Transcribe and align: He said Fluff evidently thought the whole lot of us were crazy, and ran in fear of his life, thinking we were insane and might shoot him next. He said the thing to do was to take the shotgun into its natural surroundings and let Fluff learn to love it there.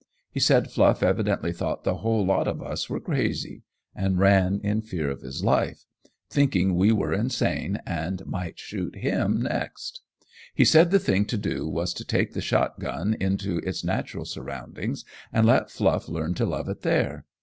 He 0.31 0.39
said 0.39 0.71
Fluff 0.71 1.03
evidently 1.03 1.51
thought 1.53 1.83
the 1.83 1.97
whole 1.97 2.25
lot 2.25 2.47
of 2.47 2.59
us 2.59 2.89
were 2.89 2.99
crazy, 2.99 3.61
and 3.93 4.17
ran 4.17 4.59
in 4.63 4.81
fear 4.81 5.11
of 5.11 5.21
his 5.21 5.43
life, 5.43 5.85
thinking 6.27 6.73
we 6.75 6.91
were 6.91 7.13
insane 7.13 7.77
and 7.85 8.25
might 8.25 8.57
shoot 8.57 8.95
him 8.95 9.43
next. 9.43 10.01
He 10.55 10.65
said 10.65 10.89
the 10.89 10.97
thing 10.97 11.25
to 11.25 11.37
do 11.37 11.67
was 11.67 11.93
to 11.93 12.03
take 12.03 12.33
the 12.33 12.41
shotgun 12.41 13.15
into 13.19 13.59
its 13.59 13.83
natural 13.83 14.25
surroundings 14.25 15.05
and 15.31 15.45
let 15.45 15.69
Fluff 15.69 16.09
learn 16.09 16.33
to 16.33 16.47
love 16.47 16.67
it 16.67 16.81
there. 16.81 17.27